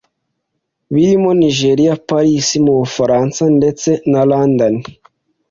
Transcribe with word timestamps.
birimo 0.93 1.29
Nigeria, 1.41 1.93
Paris 2.09 2.47
mu 2.65 2.73
Bufaransa 2.79 3.41
ndetse 3.57 3.89
na 4.11 4.21
London 4.31 4.73